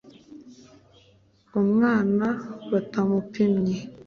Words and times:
umwana 1.61 2.27
batamupimye 2.71 3.75